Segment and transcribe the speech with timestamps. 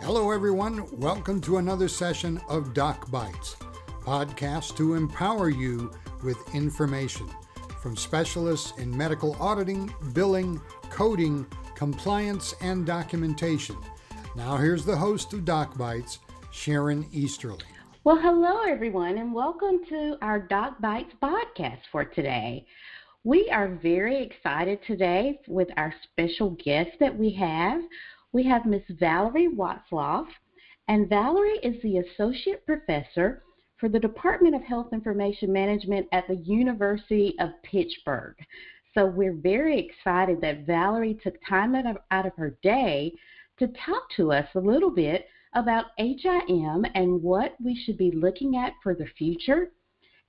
[0.00, 3.56] Hello everyone, welcome to another session of Doc Bites,
[4.02, 5.90] podcast to empower you
[6.22, 7.28] with information.
[7.82, 10.60] From specialists in medical auditing, billing,
[10.90, 13.76] coding, compliance, and documentation.
[14.36, 16.18] Now, here's the host of Doc Bites,
[16.54, 17.66] Sharon Easterly.
[18.04, 22.64] Well, hello, everyone, and welcome to our Doc Bites podcast for today.
[23.24, 27.82] We are very excited today with our special guest that we have.
[28.32, 30.28] We have Miss Valerie Watzlaff,
[30.86, 33.42] and Valerie is the Associate Professor
[33.76, 38.36] for the Department of Health Information Management at the University of Pittsburgh.
[38.94, 43.12] So we're very excited that Valerie took time out of, out of her day
[43.58, 48.56] to talk to us a little bit about HIM and what we should be looking
[48.56, 49.72] at for the future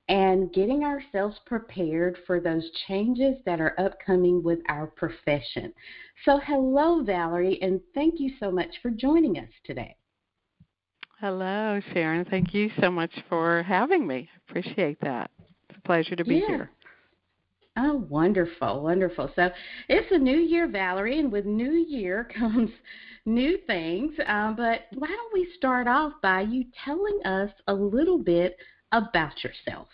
[0.07, 5.73] and getting ourselves prepared for those changes that are upcoming with our profession.
[6.25, 9.95] So, hello, Valerie, and thank you so much for joining us today.
[11.19, 12.25] Hello, Sharon.
[12.25, 14.29] Thank you so much for having me.
[14.47, 15.31] Appreciate that.
[15.69, 16.47] It's a pleasure to be yeah.
[16.47, 16.71] here.
[17.77, 19.31] Oh, wonderful, wonderful.
[19.35, 19.49] So
[19.89, 22.71] it's a new year, Valerie, and with new year comes
[23.25, 24.13] new things.
[24.27, 28.57] Um, but why don't we start off by you telling us a little bit
[28.91, 29.87] about yourself?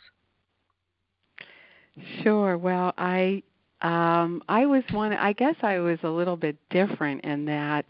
[2.24, 2.58] Sure.
[2.58, 3.44] Well, I
[3.82, 5.14] um, I was one.
[5.14, 7.86] I guess I was a little bit different in that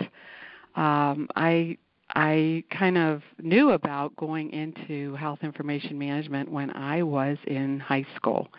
[0.76, 1.78] um, I
[2.16, 8.06] I kind of knew about going into health information management when I was in high
[8.16, 8.50] school,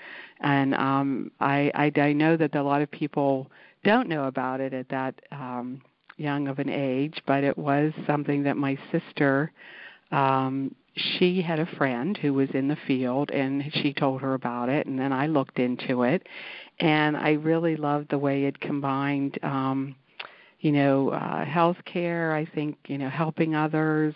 [0.40, 3.50] and um, I, I I know that a lot of people
[3.84, 5.82] don't know about it at that um,
[6.16, 9.52] young of an age, but it was something that my sister.
[10.10, 14.68] Um, she had a friend who was in the field and she told her about
[14.68, 16.26] it and then I looked into it
[16.80, 19.94] and I really loved the way it combined um
[20.62, 22.32] you know, uh, healthcare.
[22.32, 24.14] I think you know, helping others,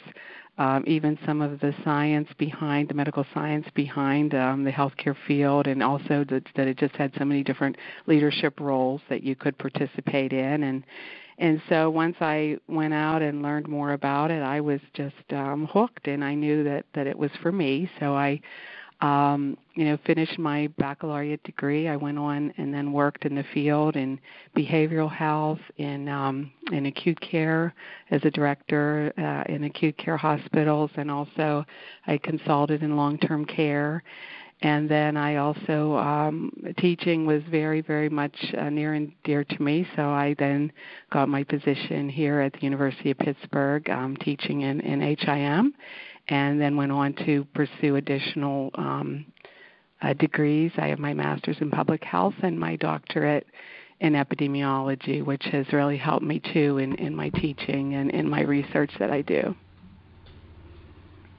[0.58, 5.66] um, even some of the science behind the medical science behind um, the healthcare field,
[5.66, 7.76] and also that, that it just had so many different
[8.06, 10.84] leadership roles that you could participate in, and
[11.38, 15.68] and so once I went out and learned more about it, I was just um,
[15.70, 17.90] hooked, and I knew that that it was for me.
[18.00, 18.40] So I
[19.00, 21.86] um, you know, finished my baccalaureate degree.
[21.88, 24.18] I went on and then worked in the field in
[24.56, 27.74] behavioral health, in um, in acute care
[28.10, 31.64] as a director uh, in acute care hospitals, and also
[32.06, 34.02] I consulted in long-term care.
[34.62, 39.62] And then I also um, teaching was very very much uh, near and dear to
[39.62, 39.86] me.
[39.94, 40.72] So I then
[41.12, 45.74] got my position here at the University of Pittsburgh, um, teaching in in HIM
[46.28, 49.26] and then went on to pursue additional um,
[50.02, 50.72] uh, degrees.
[50.76, 53.46] I have my master's in public health and my doctorate
[54.00, 58.42] in epidemiology, which has really helped me too in, in my teaching and in my
[58.42, 59.54] research that I do.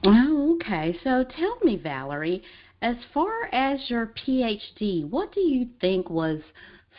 [0.04, 0.98] Oh, okay.
[1.04, 2.42] So tell me, Valerie,
[2.82, 6.40] as far as your PhD, what do you think was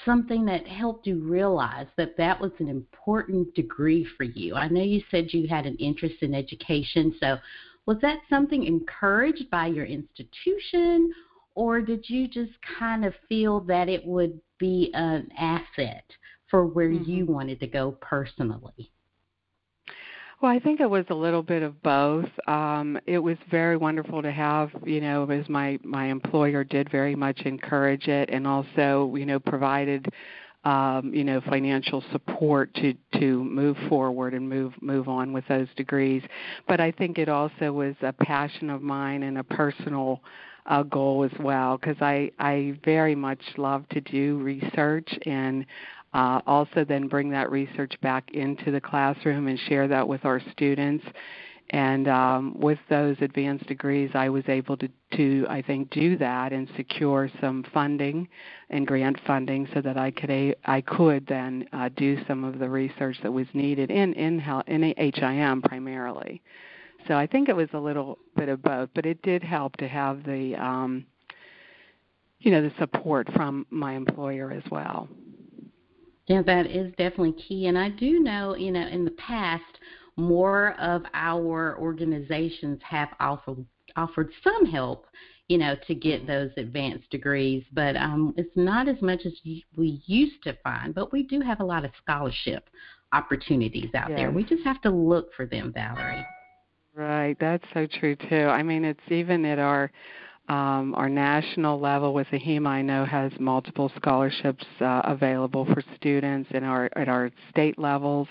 [0.05, 4.55] something that helped you realize that that was an important degree for you?
[4.55, 7.37] I know you said you had an interest in education, so
[7.89, 11.11] was that something encouraged by your institution,
[11.55, 16.03] or did you just kind of feel that it would be an asset
[16.51, 17.09] for where mm-hmm.
[17.09, 18.91] you wanted to go personally?
[20.39, 22.29] Well, I think it was a little bit of both.
[22.47, 27.15] Um, it was very wonderful to have, you know, as my my employer did very
[27.15, 30.05] much encourage it, and also, you know, provided
[30.63, 35.67] um, you know, financial support to to move forward and move move on with those
[35.77, 36.21] degrees.
[36.67, 40.21] But I think it also was a passion of mine and a personal
[40.65, 45.65] uh, goal as well because I I very much love to do research and
[46.13, 50.41] uh, also then bring that research back into the classroom and share that with our
[50.51, 51.05] students
[51.71, 56.51] and um, with those advanced degrees, I was able to, to, I think, do that
[56.51, 58.27] and secure some funding
[58.71, 62.57] and grant funding so that I could, a, I could then uh, do some of
[62.57, 66.41] the research that was needed in in, in HIM primarily.
[67.07, 69.87] So I think it was a little bit of both, but it did help to
[69.87, 71.05] have the, um,
[72.39, 75.07] you know, the support from my employer as well.
[76.25, 77.67] Yeah, that is definitely key.
[77.67, 79.63] And I do know, you know, in the past
[80.19, 85.07] more of our organizations have offered offered some help,
[85.47, 89.33] you know, to get those advanced degrees, but um, it's not as much as
[89.75, 90.93] we used to find.
[90.93, 92.69] But we do have a lot of scholarship
[93.11, 94.19] opportunities out yes.
[94.19, 94.31] there.
[94.31, 96.25] We just have to look for them, Valerie.
[96.95, 97.35] Right.
[97.39, 98.45] That's so true too.
[98.47, 99.91] I mean, it's even at our
[100.49, 106.49] um, our national level with AHIMA, I know has multiple scholarships uh, available for students,
[106.53, 108.27] and our at our state levels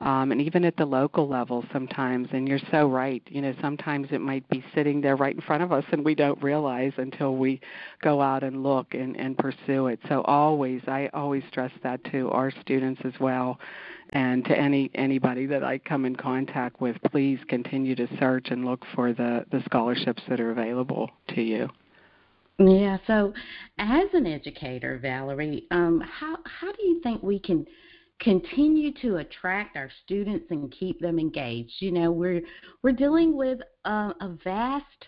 [0.00, 2.28] um, and even at the local level sometimes.
[2.32, 3.22] And you're so right.
[3.26, 6.14] You know, sometimes it might be sitting there right in front of us, and we
[6.14, 7.60] don't realize until we
[8.02, 10.00] go out and look and, and pursue it.
[10.08, 13.58] So always, I always stress that to our students as well,
[14.10, 16.96] and to any anybody that I come in contact with.
[17.10, 21.68] Please continue to search and look for the the scholarships that are available to you.
[22.58, 22.98] Yeah.
[23.06, 23.32] So,
[23.78, 27.66] as an educator, Valerie, um, how how do you think we can
[28.20, 31.74] continue to attract our students and keep them engaged.
[31.80, 32.42] You know, we're
[32.82, 33.90] we're dealing with a,
[34.20, 35.06] a vast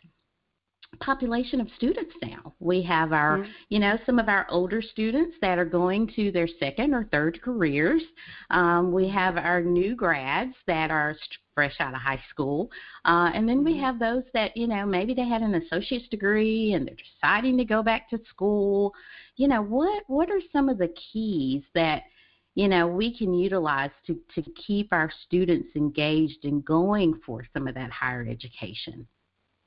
[1.00, 2.54] population of students now.
[2.58, 3.50] We have our, mm-hmm.
[3.68, 7.42] you know, some of our older students that are going to their second or third
[7.42, 8.02] careers.
[8.50, 11.16] Um, we have our new grads that are
[11.54, 12.70] fresh out of high school.
[13.04, 13.82] Uh, and then we mm-hmm.
[13.82, 17.64] have those that, you know, maybe they had an associate's degree and they're deciding to
[17.64, 18.94] go back to school.
[19.36, 22.02] You know, what what are some of the keys that–
[22.56, 27.68] you know we can utilize to to keep our students engaged and going for some
[27.68, 29.06] of that higher education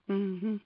[0.10, 0.58] mm-hmm.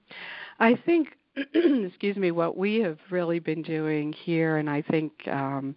[0.60, 1.10] i think
[1.54, 5.76] excuse me what we have really been doing here and i think um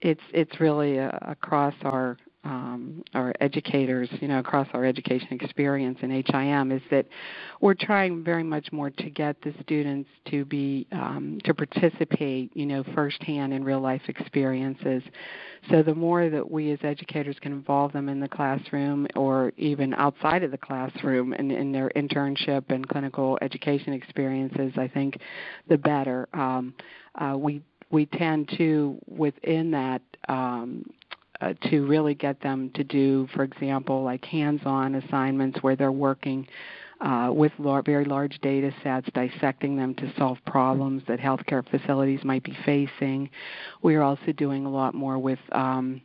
[0.00, 2.16] it's it's really uh, across our
[2.48, 7.06] um, our educators, you know, across our education experience in HIM is that
[7.60, 12.64] we're trying very much more to get the students to be um, to participate, you
[12.64, 15.02] know, firsthand in real life experiences.
[15.70, 19.92] So the more that we as educators can involve them in the classroom or even
[19.92, 25.18] outside of the classroom in, in their internship and clinical education experiences, I think
[25.68, 26.26] the better.
[26.32, 26.72] Um,
[27.14, 27.60] uh, we
[27.90, 30.84] we tend to within that um,
[31.40, 36.46] uh, to really get them to do, for example, like hands-on assignments where they're working
[37.00, 42.24] uh, with lar- very large data sets, dissecting them to solve problems that healthcare facilities
[42.24, 43.30] might be facing.
[43.82, 46.00] We are also doing a lot more with um,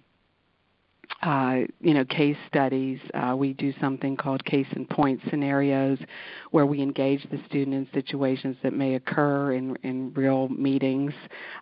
[1.21, 3.00] uh, you know, case studies.
[3.13, 5.98] Uh, we do something called case and point scenarios,
[6.51, 11.13] where we engage the student in situations that may occur in in real meetings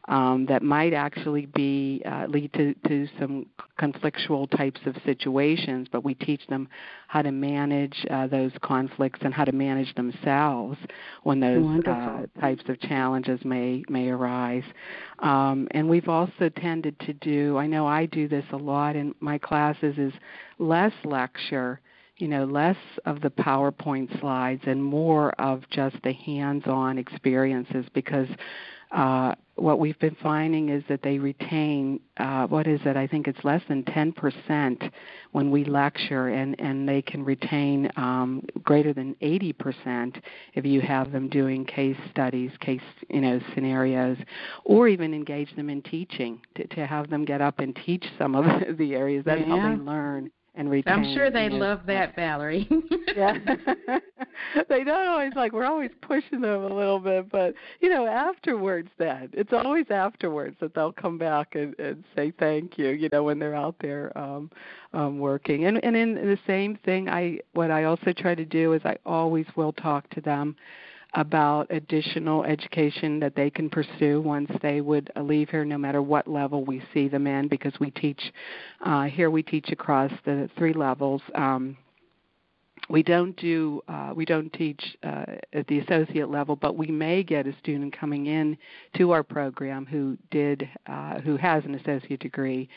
[0.08, 3.46] um, that might actually be uh, lead to to some
[3.80, 5.88] conflictual types of situations.
[5.92, 6.68] But we teach them
[7.08, 10.78] how to manage uh, those conflicts and how to manage themselves
[11.24, 14.64] when those uh, types of challenges may may arise.
[15.20, 17.58] Um, and we've also tended to do.
[17.58, 20.14] I know I do this a lot in my classes is
[20.60, 21.80] less lecture,
[22.18, 28.28] you know, less of the PowerPoint slides and more of just the hands-on experiences because
[28.92, 32.98] uh, what we've been finding is that they retain uh, what is it?
[32.98, 34.92] I think it's less than 10%
[35.32, 40.22] when we lecture, and and they can retain um, greater than 80%
[40.54, 44.18] if you have them doing case studies, case you know scenarios,
[44.66, 48.36] or even engage them in teaching to, to have them get up and teach some
[48.36, 48.46] of
[48.78, 49.24] the areas.
[49.26, 49.58] That's yeah.
[49.58, 50.94] how they learn and retain.
[50.94, 52.68] I'm sure they love that, Valerie.
[53.16, 53.38] yeah,
[54.70, 55.54] they don't always like.
[55.54, 60.58] We're always pushing them a little bit, but you know, afterwards, then it's always afterwards
[60.60, 62.90] that they'll come back and, and say thank you.
[62.90, 64.52] You know, when they're out there um,
[64.94, 68.74] um, working, and and in the same thing, I what I also try to do
[68.74, 70.56] is I always will talk to them
[71.14, 76.28] about additional education that they can pursue once they would leave here, no matter what
[76.28, 78.22] level we see them in, because we teach
[78.86, 81.22] uh, here we teach across the three levels.
[81.36, 81.76] Um,
[82.90, 87.24] we don't do uh, we don't teach uh, at the associate level, but we may
[87.24, 88.58] get a student coming in
[88.98, 92.70] to our program who did uh, who has an associate degree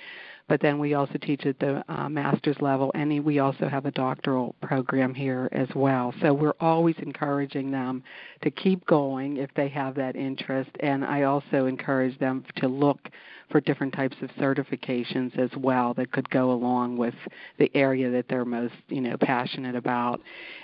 [0.49, 3.91] but then we also teach at the uh, master's level, and we also have a
[3.91, 6.13] doctoral program here as well.
[6.21, 8.03] So we're always encouraging them
[8.43, 13.09] to keep going if they have that interest, and I also encourage them to look
[13.51, 17.15] for different types of certifications as well that could go along with
[17.59, 20.21] the area that they're most you know passionate about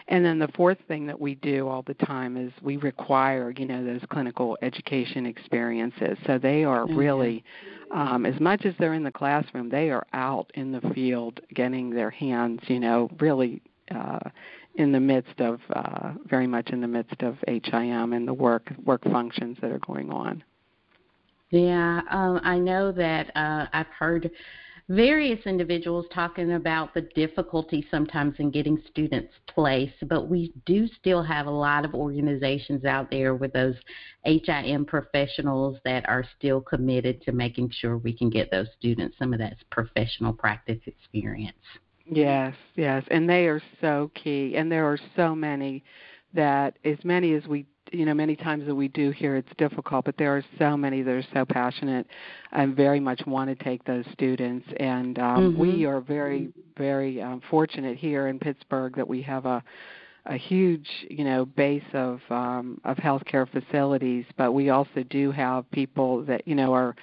[0.08, 3.66] and then the fourth thing that we do all the time is we require you
[3.66, 6.96] know those clinical education experiences so they are mm-hmm.
[6.96, 7.44] really
[7.92, 11.90] um, as much as they're in the classroom they are out in the field getting
[11.90, 13.62] their hands you know really
[13.94, 14.18] uh,
[14.76, 18.72] in the midst of uh, very much in the midst of HIM and the work
[18.84, 20.42] work functions that are going on.
[21.50, 24.30] Yeah, um, I know that uh, I've heard
[24.90, 31.22] various individuals talking about the difficulty sometimes in getting students placed, but we do still
[31.22, 33.76] have a lot of organizations out there with those
[34.24, 39.32] HIM professionals that are still committed to making sure we can get those students some
[39.32, 41.56] of that professional practice experience.
[42.04, 45.84] Yes, yes, and they are so key, and there are so many
[46.34, 50.04] that as many as we you know many times that we do here it's difficult
[50.04, 52.06] but there are so many that are so passionate
[52.52, 55.60] and very much want to take those students and um mm-hmm.
[55.60, 59.62] we are very very um fortunate here in Pittsburgh that we have a
[60.26, 65.70] a huge you know base of um of healthcare facilities but we also do have
[65.70, 66.94] people that you know are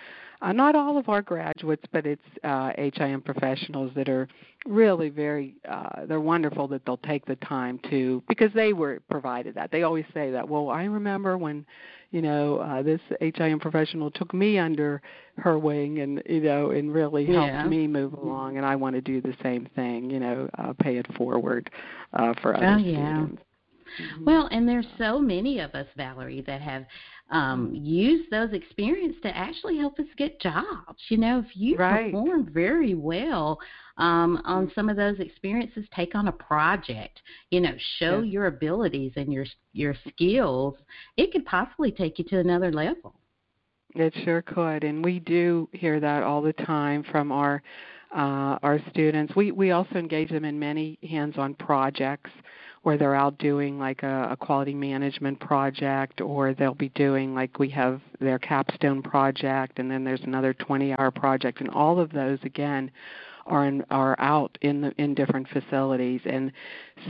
[0.42, 4.28] uh, not all of our graduates, but it's uh, HIM professionals that are
[4.66, 9.56] really very uh, they're wonderful that they'll take the time to because they were provided
[9.56, 9.72] that.
[9.72, 10.48] They always say that.
[10.48, 11.66] Well, I remember when
[12.12, 15.02] you know uh, this HIM professional took me under
[15.38, 17.66] her wing and you know and really helped yeah.
[17.66, 20.10] me move along, and I want to do the same thing.
[20.10, 21.70] You know, uh, pay it forward
[22.14, 23.16] uh, for other oh, yeah.
[23.16, 23.42] students.
[24.02, 24.26] Mm-hmm.
[24.26, 26.86] Well, and there's so many of us, Valerie, that have
[27.30, 31.02] um, used those experiences to actually help us get jobs.
[31.10, 32.12] You know, if you right.
[32.12, 33.60] perform very well
[33.98, 37.22] um, on some of those experiences, take on a project.
[37.52, 38.32] You know, show yes.
[38.32, 40.76] your abilities and your your skills.
[41.18, 43.16] It could possibly take you to another level.
[43.96, 47.62] It sure could, and we do hear that all the time from our
[48.16, 49.36] uh, our students.
[49.36, 52.32] We we also engage them in many hands-on projects
[52.88, 57.60] where they're out doing like a, a quality management project or they'll be doing like
[57.60, 61.60] we have their capstone project and then there's another 20 hour project.
[61.60, 62.90] And all of those again
[63.46, 66.22] are in, are out in the in different facilities.
[66.24, 66.54] And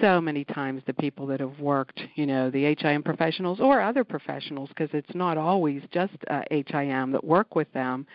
[0.01, 4.03] so many times the people that have worked you know the HIM professionals or other
[4.03, 8.07] professionals because it's not always just uh, HIM that work with them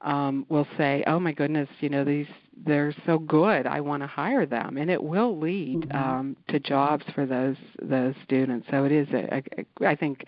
[0.00, 2.26] um, will say, "Oh my goodness, you know these
[2.64, 3.66] they're so good.
[3.66, 5.96] I want to hire them," and it will lead mm-hmm.
[5.96, 8.66] um, to jobs for those those students.
[8.70, 10.24] So it is, a, a, I think,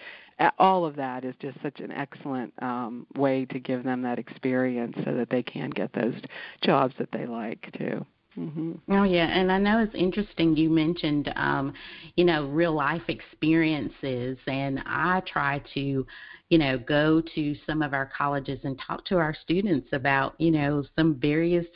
[0.58, 4.96] all of that is just such an excellent um, way to give them that experience
[5.04, 6.14] so that they can get those
[6.62, 8.04] jobs that they like too.
[8.38, 8.92] Mm-hmm.
[8.92, 10.56] Oh yeah, and I know it's interesting.
[10.56, 11.72] You mentioned, um,
[12.16, 16.06] you know, real life experiences, and I try to,
[16.48, 20.52] you know, go to some of our colleges and talk to our students about, you
[20.52, 21.66] know, some various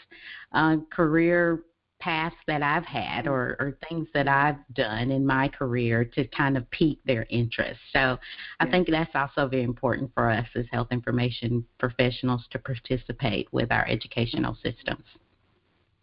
[0.52, 1.64] uh, career
[1.98, 6.56] paths that I've had or, or things that I've done in my career to kind
[6.56, 7.78] of pique their interest.
[7.92, 8.18] So
[8.58, 13.70] I think that's also very important for us as health information professionals to participate with
[13.70, 15.04] our educational systems.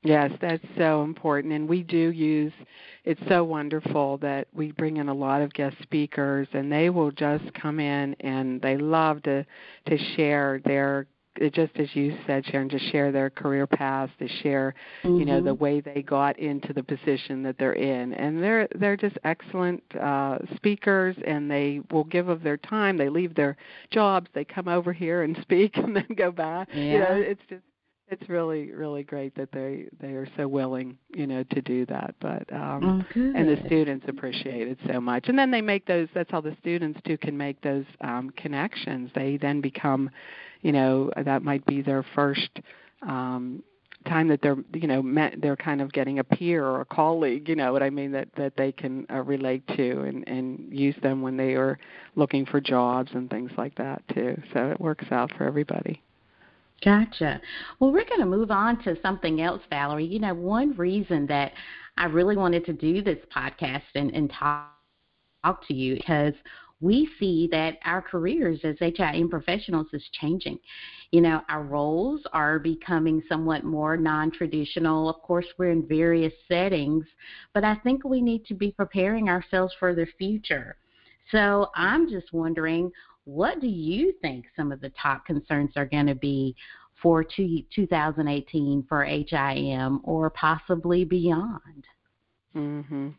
[0.03, 1.53] Yes, that's so important.
[1.53, 2.53] And we do use
[3.03, 7.11] it's so wonderful that we bring in a lot of guest speakers and they will
[7.11, 9.45] just come in and they love to
[9.87, 11.07] to share their
[11.53, 15.19] just as you said, Sharon, to share their career paths, to share, mm-hmm.
[15.19, 18.97] you know, the way they got into the position that they're in, and they're they're
[18.97, 22.97] just excellent uh, speakers, and they will give of their time.
[22.97, 23.55] They leave their
[23.91, 26.67] jobs, they come over here and speak, and then go back.
[26.73, 26.83] Yeah.
[26.83, 27.63] You know, it's just
[28.11, 32.15] it's really really great that they they are so willing you know to do that
[32.19, 35.25] but um oh, and the students appreciate it so much.
[35.27, 39.11] And then they make those that's how the students too can make those um connections.
[39.15, 40.09] They then become
[40.61, 42.49] you know that might be their first
[43.07, 43.63] um
[44.05, 47.49] time that they're you know met, they're kind of getting a peer or a colleague
[47.49, 50.95] you know what i mean that that they can uh, relate to and and use
[51.03, 51.77] them when they are
[52.15, 54.41] looking for jobs and things like that too.
[54.53, 56.01] So it works out for everybody
[56.83, 57.41] Gotcha.
[57.79, 60.05] Well, we're going to move on to something else, Valerie.
[60.05, 61.51] You know, one reason that
[61.97, 64.69] I really wanted to do this podcast and, and talk,
[65.43, 66.33] talk to you because
[66.81, 70.57] we see that our careers as HIM professionals is changing.
[71.11, 75.09] You know, our roles are becoming somewhat more non traditional.
[75.09, 77.05] Of course, we're in various settings,
[77.53, 80.77] but I think we need to be preparing ourselves for the future.
[81.31, 82.91] So I'm just wondering
[83.29, 86.55] what do you think some of the top concerns are going to be
[87.01, 91.85] for two, 2018 for HIM or possibly beyond?
[92.55, 93.13] Mhm.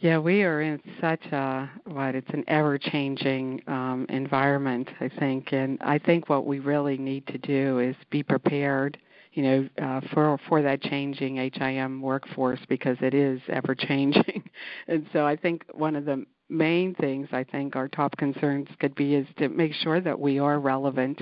[0.00, 5.76] Yeah, we are in such a what it's an ever-changing um, environment, I think, and
[5.82, 8.96] I think what we really need to do is be prepared,
[9.32, 14.48] you know, uh, for for that changing HIM workforce because it is ever-changing,
[14.86, 18.94] and so I think one of the main things I think our top concerns could
[18.94, 21.20] be is to make sure that we are relevant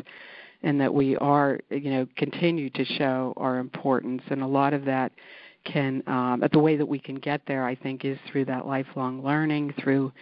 [0.62, 4.22] and that we are, you know, continue to show our importance.
[4.30, 5.12] And a lot of that
[5.64, 9.22] can, um, the way that we can get there, I think, is through that lifelong
[9.22, 10.12] learning, through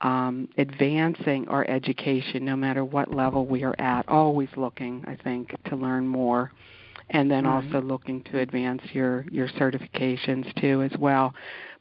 [0.00, 4.08] um, advancing our education, no matter what level we are at.
[4.08, 6.52] Always looking, I think, to learn more
[7.10, 7.74] and then mm-hmm.
[7.74, 11.34] also looking to advance your your certifications too as well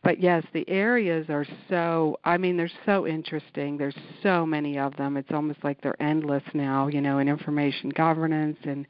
[0.03, 2.17] but yes, the areas are so.
[2.23, 3.77] I mean, they're so interesting.
[3.77, 5.15] There's so many of them.
[5.15, 6.87] It's almost like they're endless now.
[6.87, 8.87] You know, in information governance and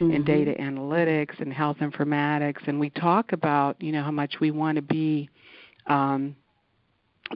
[0.00, 0.12] mm-hmm.
[0.12, 4.50] in data analytics and health informatics, and we talk about you know how much we
[4.50, 5.28] want to be.
[5.86, 6.36] Um,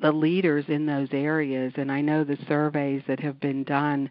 [0.02, 4.10] the leaders in those areas and I know the surveys that have been done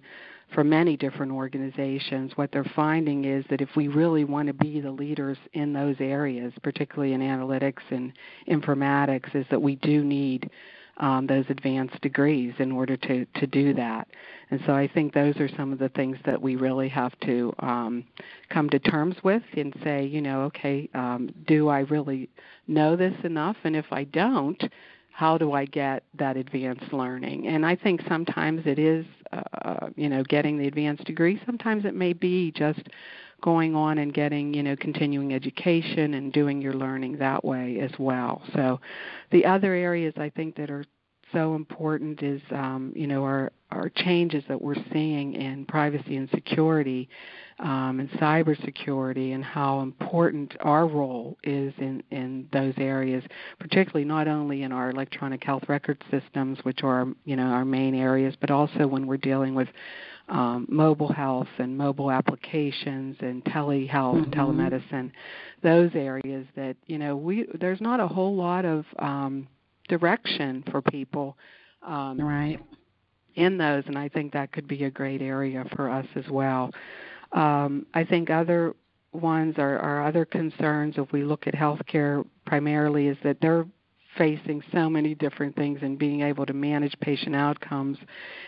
[0.54, 4.80] for many different organizations, what they're finding is that if we really want to be
[4.80, 8.14] the leaders in those areas, particularly in analytics and
[8.48, 10.50] informatics, is that we do need
[10.98, 14.08] um, those advanced degrees in order to, to do that.
[14.50, 17.54] And so I think those are some of the things that we really have to
[17.60, 18.06] um,
[18.50, 22.30] come to terms with and say, you know, okay, um, do I really
[22.68, 23.58] know this enough?
[23.64, 24.64] And if I don't,
[25.16, 27.48] how do I get that advanced learning?
[27.48, 31.42] And I think sometimes it is, uh, you know, getting the advanced degree.
[31.46, 32.82] Sometimes it may be just
[33.42, 37.92] going on and getting, you know, continuing education and doing your learning that way as
[37.98, 38.42] well.
[38.54, 38.82] So,
[39.32, 40.84] the other areas I think that are
[41.34, 46.30] so important is, um, you know, our our changes that we're seeing in privacy and
[46.30, 47.10] security
[47.60, 53.24] um, and cybersecurity and how important our role is in, in those areas,
[53.60, 57.96] particularly not only in our electronic health record systems, which are you know our main
[57.96, 59.68] areas, but also when we're dealing with
[60.30, 64.24] um, mobile health and mobile applications and telehealth mm-hmm.
[64.24, 65.12] and telemedicine,
[65.64, 69.48] those areas that you know we there's not a whole lot of um,
[69.88, 71.38] direction for people.
[71.82, 72.60] Um, right
[73.36, 76.72] in those, and I think that could be a great area for us as well.
[77.34, 78.76] Um, I think other
[79.12, 83.66] ones are, are other concerns if we look at healthcare primarily is that they're
[84.18, 87.98] facing so many different things and being able to manage patient outcomes,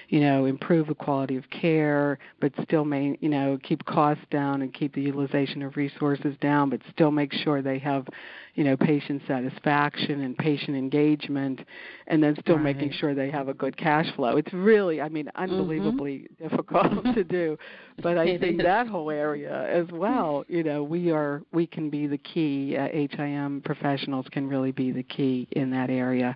[0.10, 4.62] you know, improve the quality of care, but still may, you know, keep costs down
[4.62, 8.08] and keep the utilization of resources down, but still make sure they have,
[8.56, 11.60] you know, patient satisfaction and patient engagement,
[12.08, 12.76] and then still right.
[12.76, 14.38] making sure they have a good cash flow.
[14.38, 16.44] It's really, I mean, unbelievably mm-hmm.
[16.50, 17.58] difficult to do,
[18.02, 22.08] but I think that whole area as well, you know, we are we can be
[22.08, 22.78] the key.
[22.78, 26.36] Uh, HIM professionals can really be the key in that area,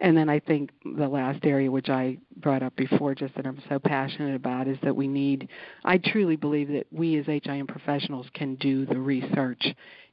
[0.00, 3.62] and then I think the last area, which I brought up before, just that I'm
[3.68, 5.48] so passionate about, is that we need.
[5.84, 9.64] I truly believe that we as HIM professionals can do the research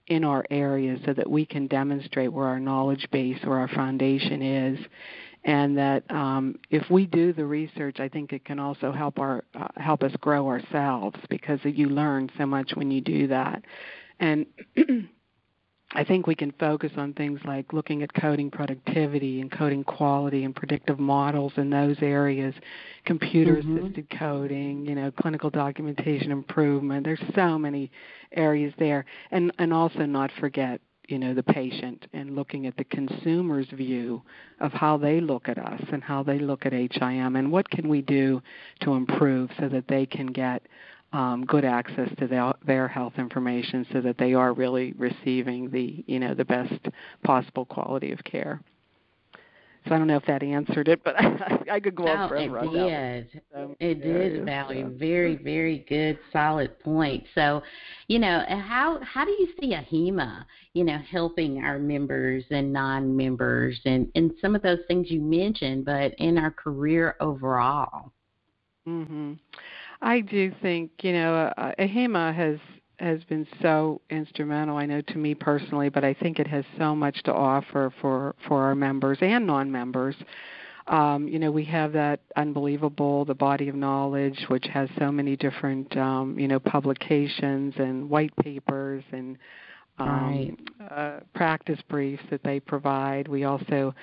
[0.07, 4.41] in our area so that we can demonstrate where our knowledge base or our foundation
[4.41, 4.79] is
[5.43, 9.43] and that um, if we do the research, I think it can also help our
[9.55, 13.63] uh, help us grow ourselves because you learn so much when you do that.
[14.19, 14.45] And
[15.93, 20.45] I think we can focus on things like looking at coding productivity and coding quality
[20.45, 22.53] and predictive models in those areas,
[23.05, 24.17] computer assisted mm-hmm.
[24.17, 27.03] coding, you know, clinical documentation improvement.
[27.03, 27.91] There's so many
[28.31, 29.05] areas there.
[29.31, 34.21] And and also not forget, you know, the patient and looking at the consumer's view
[34.59, 37.89] of how they look at us and how they look at HIM and what can
[37.89, 38.41] we do
[38.81, 40.61] to improve so that they can get
[41.13, 46.03] um, good access to their, their health information so that they are really receiving the
[46.07, 46.87] you know the best
[47.23, 48.61] possible quality of care.
[49.87, 52.59] So I don't know if that answered it, but I, I could go on forever.
[52.59, 53.41] It did.
[53.51, 54.83] So, it yeah, did, Valerie.
[54.83, 54.95] So.
[54.97, 57.23] Very, very good, solid point.
[57.33, 57.63] So,
[58.07, 63.79] you know, how how do you see AHIMA, you know, helping our members and non-members,
[63.85, 68.11] and and some of those things you mentioned, but in our career overall?
[68.87, 69.39] Mhm.
[70.01, 72.59] I do think you know uh, AHIMA has
[73.01, 74.77] has been so instrumental.
[74.77, 78.35] I know to me personally, but I think it has so much to offer for
[78.47, 80.15] for our members and non-members.
[80.87, 85.35] Um, you know, we have that unbelievable the body of knowledge, which has so many
[85.35, 89.37] different um, you know publications and white papers and
[90.01, 90.91] um, right.
[90.91, 93.27] uh, practice briefs that they provide.
[93.27, 93.93] We also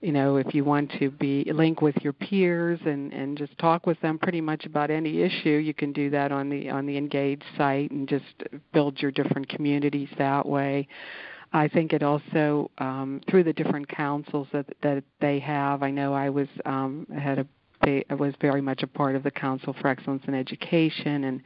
[0.00, 3.86] you know if you want to be link with your peers and and just talk
[3.86, 6.96] with them pretty much about any issue you can do that on the on the
[6.96, 8.24] engage site and just
[8.72, 10.86] build your different communities that way
[11.52, 15.82] I think it also um, through the different councils that that they have.
[15.82, 17.46] I know I was um, had a
[17.82, 21.42] they was very much a part of the Council for Excellence in Education, and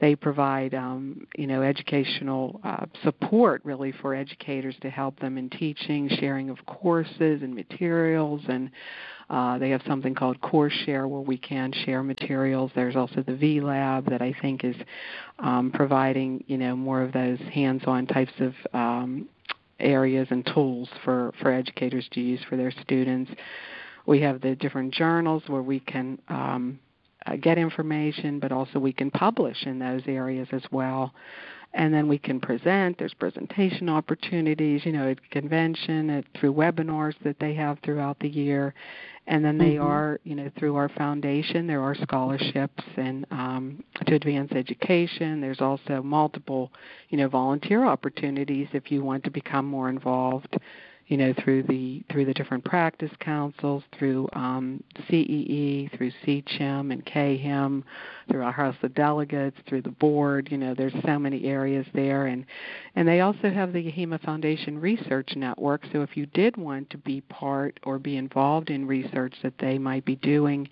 [0.00, 5.48] they provide um, you know educational uh, support really for educators to help them in
[5.50, 8.70] teaching, sharing of courses and materials, and
[9.30, 12.70] uh, they have something called Course Share where we can share materials.
[12.74, 14.76] There's also the V Lab that I think is
[15.38, 19.28] um, providing you know more of those hands-on types of um,
[19.80, 23.30] areas and tools for for educators to use for their students.
[24.06, 26.78] We have the different journals where we can um,
[27.26, 31.12] uh, get information, but also we can publish in those areas as well.
[31.76, 32.98] and then we can present.
[32.98, 38.28] There's presentation opportunities, you know, at convention, at, through webinars that they have throughout the
[38.28, 38.74] year,
[39.26, 39.86] and then they mm-hmm.
[39.86, 45.40] are, you know, through our foundation, there are scholarships and um, to advance education.
[45.40, 46.72] There's also multiple,
[47.10, 50.56] you know, volunteer opportunities if you want to become more involved
[51.08, 57.04] you know, through the through the different practice councils, through um, CEE, through CCHIIM and
[57.06, 57.84] CAHIIM,
[58.28, 60.48] through our House of Delegates, through the board.
[60.50, 62.44] You know, there's so many areas there, and
[62.96, 65.82] and they also have the AHIMA Foundation Research Network.
[65.92, 69.78] So if you did want to be part or be involved in research that they
[69.78, 70.68] might be doing,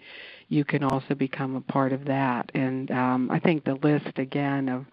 [0.49, 2.51] you can also become a part of that.
[2.55, 4.85] And um, I think the list again of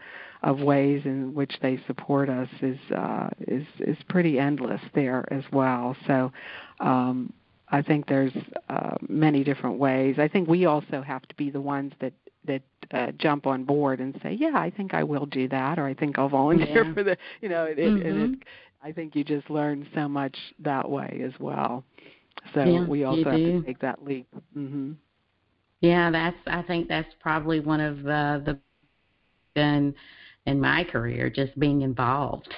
[0.44, 5.44] of ways in which they support us is uh, is is pretty endless there as
[5.52, 5.96] well.
[6.08, 6.32] So
[6.80, 7.32] um,
[7.70, 8.34] I think there's
[8.70, 10.16] uh, many different ways.
[10.18, 12.14] I think we also have to be the ones that
[12.46, 15.86] that uh, jump on board and say, yeah, I think I will do that, or
[15.86, 16.94] I think I'll volunteer yeah.
[16.94, 18.06] for the, you know, it, mm-hmm.
[18.06, 18.40] it, it,
[18.84, 21.84] I think you just learn so much that way as well.
[22.56, 24.28] So yeah, we also have to take that leap.
[24.58, 24.94] Mm-hmm.
[25.82, 26.38] Yeah, that's.
[26.48, 28.60] I think that's probably one of uh, the
[29.56, 29.94] and
[30.46, 32.54] in my career, just being involved,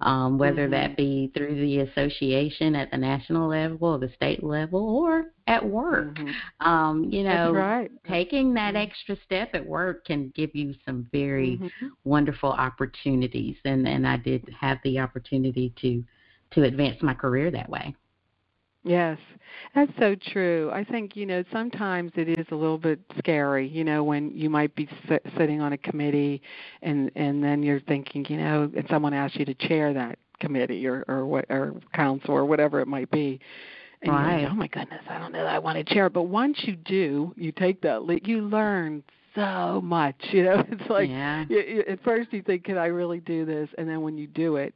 [0.00, 0.72] um, whether mm-hmm.
[0.72, 5.64] that be through the association at the national level or the state level or at
[5.64, 6.14] work.
[6.14, 6.66] Mm-hmm.
[6.66, 7.90] Um, you know, right.
[8.08, 8.88] taking that mm-hmm.
[8.88, 11.88] extra step at work can give you some very mm-hmm.
[12.04, 16.02] wonderful opportunities, and and I did have the opportunity to
[16.52, 17.94] to advance my career that way.
[18.86, 19.18] Yes,
[19.74, 20.70] that's so true.
[20.72, 24.48] I think you know sometimes it is a little bit scary, you know, when you
[24.48, 26.40] might be sit, sitting on a committee,
[26.82, 30.86] and and then you're thinking, you know, and someone asks you to chair that committee
[30.86, 33.40] or or what or council or whatever it might be.
[34.02, 34.42] And right.
[34.42, 36.08] Like, oh my goodness, I don't know that I want to chair.
[36.08, 39.02] But once you do, you take that lead, you learn
[39.34, 40.16] so much.
[40.30, 41.44] You know, it's like yeah.
[41.48, 43.68] you, you, at first you think, can I really do this?
[43.78, 44.74] And then when you do it,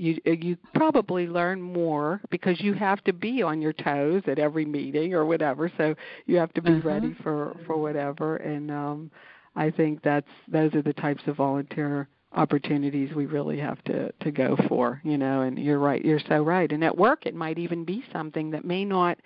[0.00, 4.64] you you probably learn more because you have to be on your toes at every
[4.64, 5.94] meeting or whatever so
[6.26, 6.88] you have to be uh-huh.
[6.88, 9.10] ready for for whatever and um
[9.56, 14.30] i think that's those are the types of volunteer opportunities we really have to to
[14.30, 17.58] go for you know and you're right you're so right and at work it might
[17.58, 19.18] even be something that may not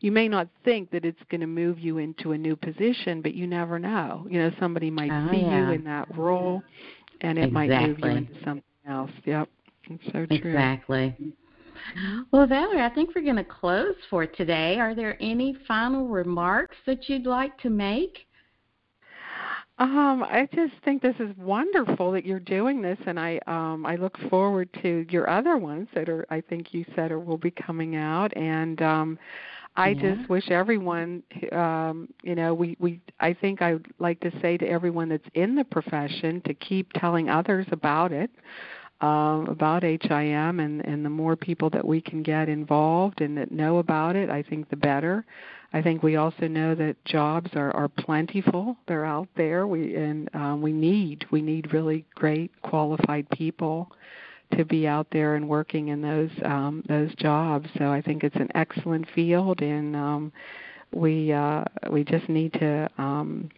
[0.00, 3.34] you may not think that it's going to move you into a new position but
[3.34, 5.66] you never know you know somebody might oh, see yeah.
[5.66, 6.62] you in that role
[7.20, 7.68] and it exactly.
[7.68, 9.48] might move you into something else yep
[9.90, 10.36] it's so true.
[10.36, 11.16] Exactly.
[12.30, 14.78] Well, Valerie, I think we're going to close for today.
[14.78, 18.26] Are there any final remarks that you'd like to make?
[19.78, 23.96] Um, I just think this is wonderful that you're doing this, and I um, I
[23.96, 27.50] look forward to your other ones that are I think you said are will be
[27.50, 29.18] coming out, and um,
[29.74, 30.14] I yeah.
[30.14, 34.56] just wish everyone, um, you know, we we I think I would like to say
[34.58, 38.30] to everyone that's in the profession to keep telling others about it
[39.04, 43.52] um, about HIM, and, and the more people that we can get involved and that
[43.52, 45.26] know about it, I think the better.
[45.74, 49.66] I think we also know that jobs are, are plentiful; they're out there.
[49.66, 53.90] We and um, we need we need really great qualified people
[54.56, 57.68] to be out there and working in those um, those jobs.
[57.76, 60.32] So I think it's an excellent field, and um,
[60.92, 63.50] we uh, we just need to um,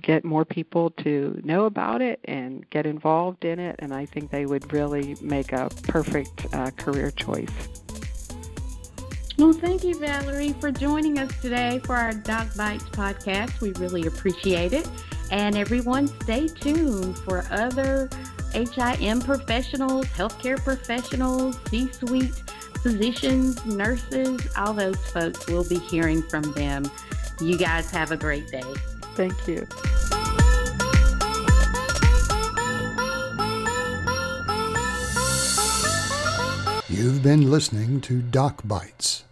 [0.00, 4.30] get more people to know about it and get involved in it, and I think
[4.30, 7.50] they would really make a perfect uh, career choice.
[9.38, 13.60] Well, thank you, Valerie, for joining us today for our Doc Bites podcast.
[13.60, 14.88] We really appreciate it.
[15.30, 18.10] And everyone, stay tuned for other
[18.52, 22.42] HIM professionals, healthcare professionals, C suite
[22.82, 25.46] physicians, nurses, all those folks.
[25.46, 26.90] We'll be hearing from them.
[27.40, 28.62] You guys have a great day.
[29.18, 29.66] Thank you.
[36.88, 39.24] You've been listening to Doc Bites.